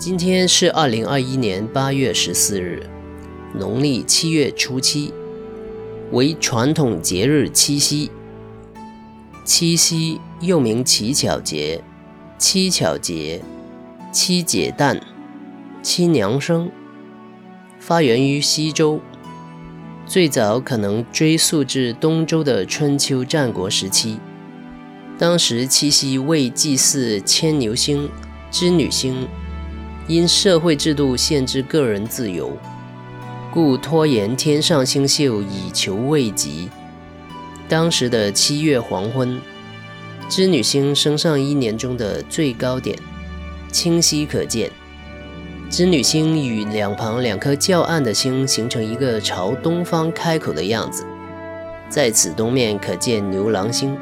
[0.00, 2.88] 今天是二零二一年八月十四日，
[3.54, 5.12] 农历七月初七，
[6.10, 8.10] 为传统节日七夕。
[9.44, 11.84] 七夕又名乞巧节、
[12.38, 13.42] 七巧节、
[14.10, 14.98] 七姐诞、
[15.82, 16.70] 七娘生，
[17.78, 19.02] 发源于西周。
[20.06, 24.18] 最早可能追溯至东周的春秋战国时期，
[25.18, 28.08] 当时七夕为祭祀牵牛星、
[28.50, 29.28] 织女星，
[30.10, 32.50] 因社会制度限制个人自由，
[33.52, 36.68] 故拖延天上星宿以求慰藉。
[37.68, 39.40] 当时的七月黄昏，
[40.28, 42.98] 织女星升上一年中的最高点，
[43.70, 44.68] 清晰可见。
[45.70, 51.06] 织女星与两旁两颗较暗的星形成一个朝东方开口的样子，
[51.88, 53.96] 在此东面可见牛郎星。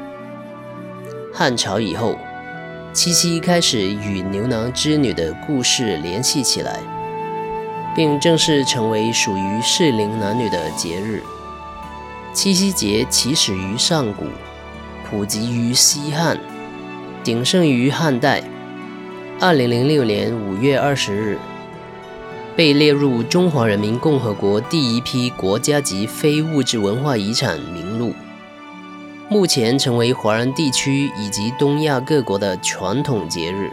[1.31, 2.17] 汉朝以后，
[2.91, 6.79] 七夕开始与牛郎织女的故事联系起来，
[7.95, 11.21] 并正式成为属于适龄男女的节日。
[12.33, 14.25] 七夕节起始于上古，
[15.07, 16.39] 普及于西汉，
[17.23, 18.43] 鼎盛于汉代。
[19.39, 21.37] 二零零六年五月二十日，
[22.55, 28.15] 被列入中华人民共和国第一批国家级非物质文化遗产名录，
[29.31, 33.69] 目前成为华人地区以及东亚各国的传统节日，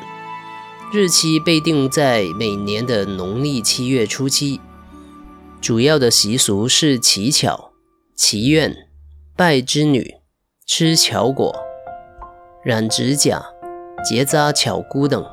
[0.93, 4.61] 日期被定在每年的农历七月初七。
[5.63, 7.71] 主要的习俗是乞巧、
[8.15, 8.77] 祈愿、
[9.35, 10.17] 拜织女、
[10.67, 11.57] 吃巧果、
[12.63, 13.43] 染指甲、
[14.05, 15.25] 结扎巧姑等。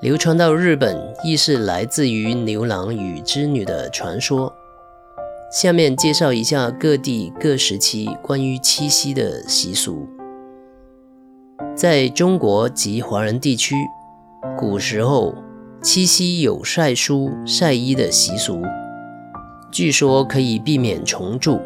[0.00, 4.54] 流传到日本，亦是来自于牛郎与织女的传说。
[5.56, 10.06] 下面介绍一下各地各时期关于七夕的习俗。
[11.74, 13.74] 在中国及华人地区，
[14.54, 15.34] 古时候
[15.82, 18.60] 七夕有晒书、晒衣的习俗，
[19.72, 21.58] 据说可以避免虫蛀。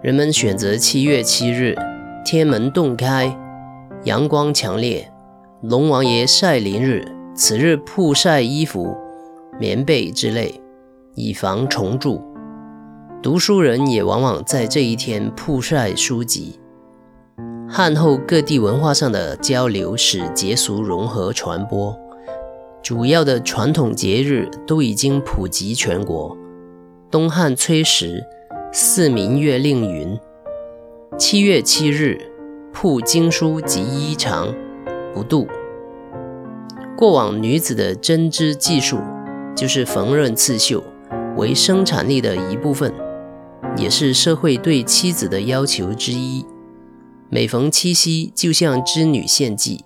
[0.00, 1.76] 人们选择七月七日，
[2.24, 3.36] 天门洞开，
[4.04, 5.12] 阳光强烈，
[5.60, 7.06] 龙王爷晒临日。
[7.36, 8.96] 此日曝晒衣服、
[9.60, 10.58] 棉被之类，
[11.14, 12.22] 以防虫蛀。
[13.24, 16.60] 读书人也往往在这一天曝晒书籍。
[17.66, 21.98] 汉后各地文化上的交流使节俗融合传播，
[22.82, 26.36] 主要的传统节日都已经普及全国。
[27.10, 28.22] 东汉崔实
[28.74, 30.20] 《四民月令》云
[31.16, 32.20] ：“七月七日，
[32.74, 34.54] 曝经书及衣裳，
[35.14, 35.48] 不度。”
[36.94, 38.98] 过往女子的针织技术
[39.56, 40.84] 就是缝纫刺绣，
[41.38, 42.92] 为生产力的一部分，
[43.76, 46.44] 也是社会对妻子的要求之一。
[47.30, 49.84] 每逢七夕，就向织女献祭，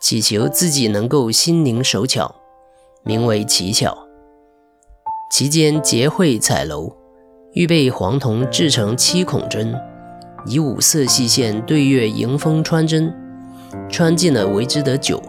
[0.00, 2.34] 祈求自己能够心灵手巧，
[3.02, 4.06] 名为乞巧。
[5.32, 6.92] 期间结会彩楼，
[7.52, 9.74] 预备黄铜制成七孔针，
[10.46, 13.12] 以五色细线对月迎风穿针，
[13.88, 15.20] 穿进了为之得九。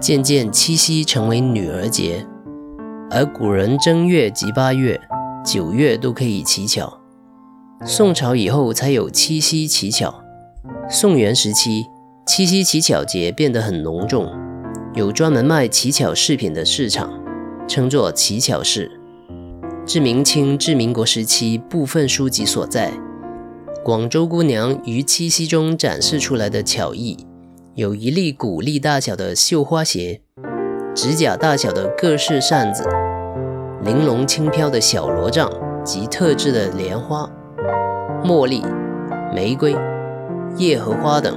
[0.00, 2.26] 渐渐，七夕成为女儿节，
[3.10, 4.98] 而古人正月及八月、
[5.46, 7.00] 九月都可以乞巧。
[7.84, 10.12] 宋朝以后才有七夕乞巧。
[10.90, 11.86] 宋元时期，
[12.26, 14.28] 七夕乞巧节变得很隆重，
[14.94, 17.12] 有专门卖乞巧饰品的市场，
[17.68, 18.90] 称作乞巧市。
[19.86, 22.92] 至明清至民国时期，部分书籍所在，
[23.84, 27.24] 广州姑娘于七夕中展示出来的巧艺。
[27.76, 30.22] 有一粒谷粒大小的绣花鞋，
[30.92, 32.82] 指甲大小的各式扇子，
[33.86, 35.48] 玲珑轻飘的小罗帐
[35.84, 37.24] 及特制的莲花、
[38.24, 38.60] 茉莉、
[39.32, 39.76] 玫瑰、
[40.56, 41.32] 叶荷花等。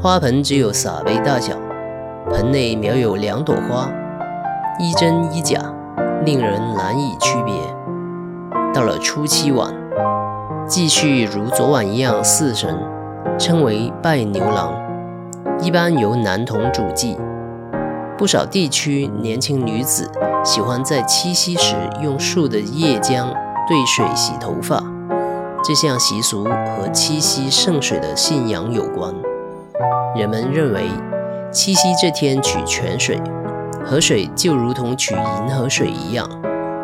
[0.00, 1.52] 花盆只有洒杯大小，
[2.30, 3.90] 盆内描有两朵花，
[4.80, 5.60] 一真一假，
[6.24, 7.52] 令人难以区别。
[8.72, 9.70] 到了初七晚，
[10.66, 12.74] 继续如昨晚一样祀神，
[13.38, 14.72] 称为拜牛郎。
[15.60, 17.18] 一般由男童主祭，
[18.16, 20.10] 不少地区年轻女子
[20.44, 23.26] 喜欢在七夕时用树的叶浆
[23.68, 24.82] 兑水洗头发。
[25.64, 29.12] 这项习俗和七夕圣水的信仰有关。
[30.14, 30.88] 人们认为，
[31.50, 33.20] 七夕这天取泉水，
[33.84, 36.28] 河水就如同取银河水一样，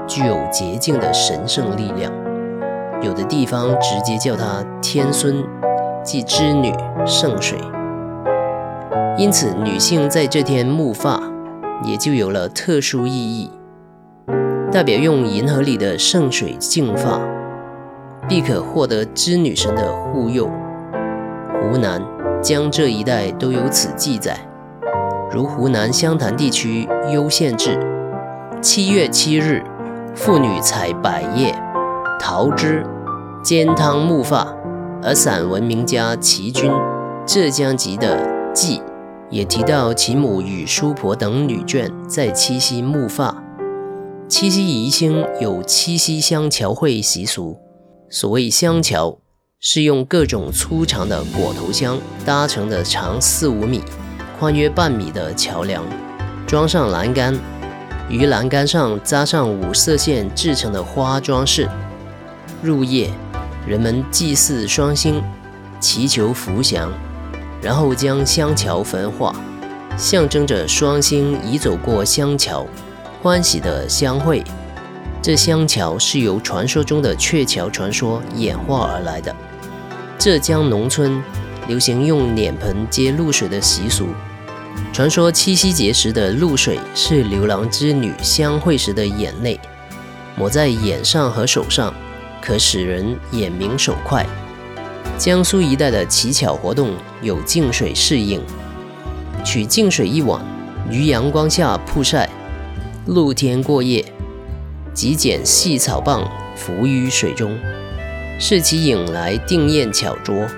[0.08, 2.12] 具有洁净的神圣力量。
[3.02, 5.44] 有的地方直接叫它天孙，
[6.02, 6.74] 即织女
[7.06, 7.58] 圣水。
[9.16, 11.20] 因此，女性在这天沐发，
[11.84, 13.50] 也就有了特殊意义，
[14.72, 17.20] 代表用银河里的圣水净发，
[18.28, 20.50] 必可获得织女神的护佑。
[21.60, 22.02] 湖南、
[22.42, 24.36] 江浙一带都有此记载。
[25.30, 27.78] 如湖南湘潭地区攸县志。
[28.60, 29.62] 七月七日，
[30.14, 31.54] 妇女采百叶、
[32.18, 32.84] 桃枝
[33.42, 34.46] 煎汤沐发。
[35.02, 36.70] 而散文名家齐君，
[37.24, 38.18] 浙江籍的
[38.60, 38.82] 记
[39.30, 43.34] 也提到其母与叔婆等女眷在七夕沐发。
[44.28, 47.56] 七夕宜兴有七夕香桥会习俗，
[48.10, 49.16] 所谓香桥
[49.60, 53.80] 是用各种粗长的果头香搭成的长四五米、
[54.38, 55.82] 宽约半米的桥梁，
[56.46, 57.34] 装上栏杆，
[58.10, 61.66] 于栏杆上扎上五色线制成的花装饰。
[62.62, 63.10] 入夜，
[63.66, 65.22] 人们祭祀双星，
[65.80, 66.92] 祈求福祥，
[67.62, 69.34] 然后将香桥焚化，
[69.96, 72.66] 象征着双星已走过香桥。
[73.22, 74.42] 欢喜的相会，
[75.20, 79.34] 这香桥是由传说中的鹊桥传说演化而来的。
[80.18, 81.22] 浙江农村
[81.68, 84.08] 流行用脸盆接露水的习俗，
[84.92, 89.60] 传说七夕节时的露水是牛郎织女相会时的眼泪，
[90.36, 91.92] 抹在眼上和手上，
[92.40, 94.26] 可使人眼明手快。
[95.20, 98.40] 江苏一带的乞巧活动有净水适应，
[99.44, 100.42] 取净水一碗，
[100.90, 102.26] 于阳光下曝晒。
[103.04, 104.02] 露天过夜，
[104.94, 106.26] 即捡细草棒
[106.56, 107.54] 浮于水中，
[108.38, 110.48] 视其影来定验巧拙。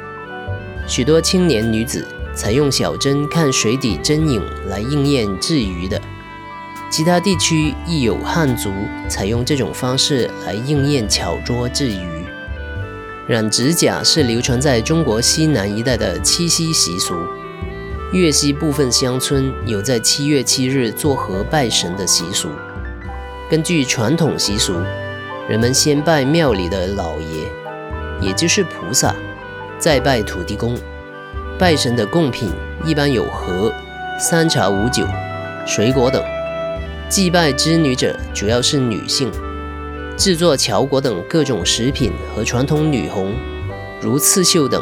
[0.87, 6.01] 许多青年女子采用小针看水底针影来应验制鱼的。
[6.89, 8.71] 其他地区亦有汉族
[9.09, 12.22] 采用这种方式来应验巧拙制鱼。
[13.29, 17.15] 染指甲是流传在中国西南一带的七夕习俗。
[18.13, 22.51] 粤西部分乡村有在七月七日做河拜神的习俗。
[23.49, 24.75] 根据传统习俗，
[25.49, 27.49] 人们先拜庙里的老爷，
[28.21, 29.15] 也就是菩萨，
[29.79, 30.77] 再拜土地公。
[31.59, 32.51] 拜神的贡品
[32.85, 33.73] 一般有禾、
[34.19, 35.07] 三茶五酒、
[35.65, 36.23] 水果等。
[37.09, 39.31] 祭拜织女者主要是女性，
[40.23, 43.35] 制作乔果等各种食品和传统女红，
[44.01, 44.81] 如刺绣等，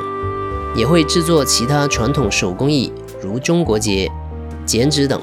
[0.76, 2.92] 也会制作其他传统手工艺。
[3.22, 4.06] 如中国结、
[4.66, 5.18] 剪纸等，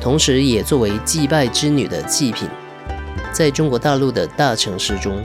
[0.00, 2.48] 同时也作为祭拜织女的祭品。
[3.32, 5.20] 在中国大陆的大城市中，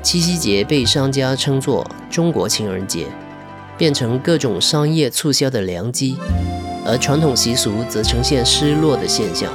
[0.00, 3.08] 七夕节被商家称作“中国情人节”，
[3.76, 6.14] 变成各种商业促销的良机；
[6.86, 9.52] 而传统习俗则呈现失落的现象。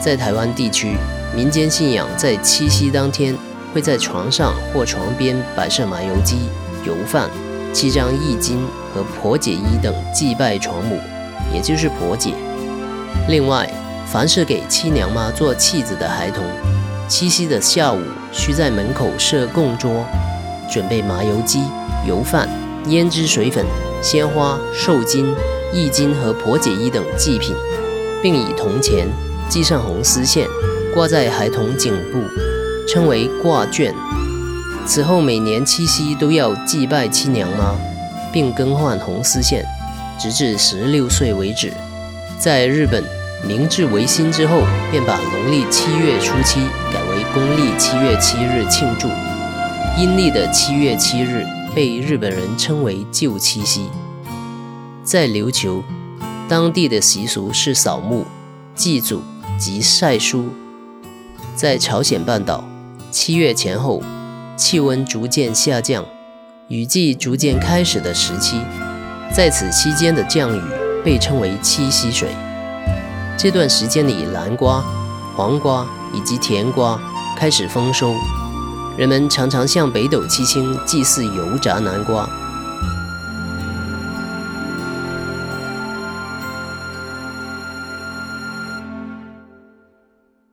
[0.00, 0.94] 在台湾地区，
[1.36, 3.36] 民间信仰在七夕当天
[3.72, 6.36] 会在床上或床边摆设麻油鸡、
[6.86, 7.28] 油饭。
[7.72, 8.64] 七张易经
[8.94, 10.96] 和婆姐衣等祭拜床母，
[11.52, 12.32] 也就是婆姐。
[13.26, 13.68] 另外，
[14.06, 16.44] 凡是给七娘妈做戏子的孩童，
[17.08, 18.00] 七夕的下午
[18.30, 20.04] 需在门口设供桌，
[20.70, 21.64] 准备麻油鸡、
[22.06, 22.48] 油饭、
[22.86, 23.66] 胭脂水粉、
[24.00, 25.34] 鲜花、寿金、
[25.72, 27.56] 易经和婆姐衣等祭品，
[28.22, 29.08] 并以铜钱
[29.50, 30.46] 系上红丝线，
[30.94, 32.22] 挂在孩童颈部，
[32.86, 33.92] 称为挂卷。
[34.86, 37.74] 此后每年七夕都要祭拜七娘妈，
[38.32, 39.66] 并更换红丝线，
[40.20, 41.72] 直至十六岁为止。
[42.38, 43.02] 在日本，
[43.44, 44.62] 明治维新之后，
[44.92, 46.60] 便把农历七月初七
[46.92, 49.08] 改为公历七月七日庆祝。
[49.98, 53.88] 阴历的七月七日被日本人称为旧七夕。
[55.02, 55.82] 在琉球，
[56.48, 58.24] 当地的习俗是扫墓、
[58.76, 59.22] 祭祖
[59.58, 60.50] 及晒书。
[61.54, 62.64] 在朝鲜半岛，
[63.10, 64.02] 七月前后。
[64.56, 66.04] 气温逐渐下降，
[66.68, 68.60] 雨季逐渐开始的时期，
[69.32, 70.62] 在此期间的降雨
[71.04, 72.28] 被称为七夕水。
[73.36, 74.80] 这段时间里，南瓜、
[75.36, 75.84] 黄瓜
[76.14, 76.96] 以及甜瓜
[77.36, 78.14] 开始丰收，
[78.96, 82.30] 人们常常向北斗七星祭祀油炸南瓜。